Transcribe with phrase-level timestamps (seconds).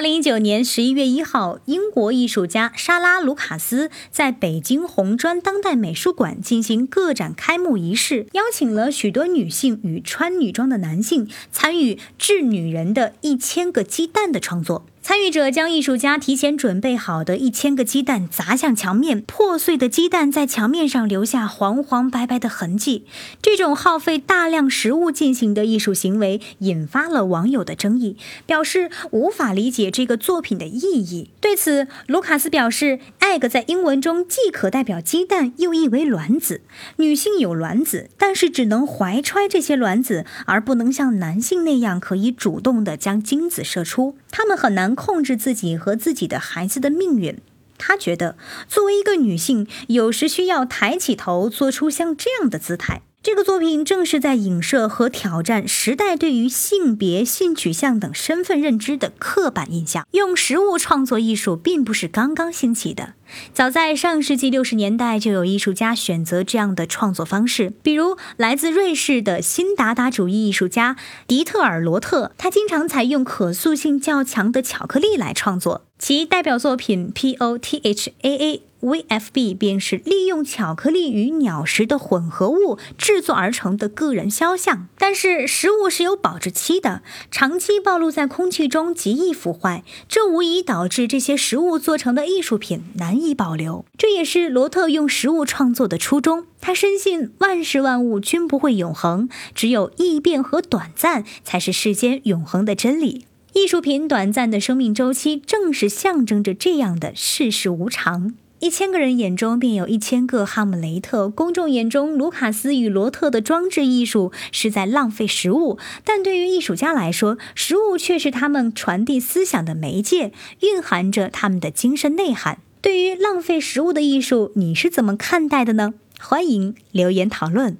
[0.00, 14.86] 二零一九年十一月一号，英国艺术家莎拉·卢卡斯在北京红砖当代美术馆进行个展开幕仪式，邀请了许多女性与穿女装的男性参与《致女人的一千个鸡蛋》的创作。
[15.02, 23.06] 参与者将艺术家提前准备好的一千个鸡蛋砸向墙面，破碎的鸡蛋在墙面上留下黄黄白白的痕迹。
[23.40, 31.30] 这种耗费大量食物进行的艺术行为引发了网友的争议，表示无法理解这个作品的意义。
[31.40, 36.60] 对此，卢卡斯表示：“egg 在英文中既可代表鸡蛋，又意为卵子。
[36.96, 44.14] 女性有卵子，但是只能怀揣这些卵子，而不能像男性那样可以主动地将精子射出。
[44.30, 47.38] 他们很难。”控制自己和自己的孩子的命运，
[47.78, 48.36] 她觉得
[48.68, 53.02] 作为一个女性，有时需要抬起头，做出像这样的姿态。
[53.22, 60.06] 这个作品正是在影射和挑战时代对于性别、性取向等身份认知的刻板印象。
[60.12, 63.12] 用实物创作艺术并不是刚刚兴起的，
[63.52, 67.74] 早在上世纪六十年代就有艺术家选择这样的创作方式。
[67.82, 70.96] 比如来自瑞士的新达达主义艺术家
[71.26, 78.62] 迪特尔·罗特，他经常采用可塑性较强的巧克力来创作，其代表作品 P O T H A A。
[78.80, 93.84] VFB 便是利用巧克力与鸟食的混合物制作而成的个人肖像，但是食物是有保质期的，长期暴露在空气中极易腐坏，这无疑导致这些食物做成的艺术品难以保留。
[93.98, 103.26] 这也是罗特用食物创作的初衷，他深信万事万物均不会永恒，只有异变和短暂才是世间永恒的真理。
[103.52, 108.34] 艺术品短暂的生命周期，正是象征着这样的世事无常。
[108.60, 111.28] 一千个人眼中便有一千个哈姆雷特。
[111.28, 122.58] 公众眼中，卢卡斯与罗特的装置艺术是在浪费食物，但对于艺术家来说，食物却是他们传递思想的媒介，蕴含着他们的精神内涵。
[122.80, 125.94] 对于浪费食物的艺术，你是怎么看待的呢？
[126.20, 127.78] 欢迎留言讨论。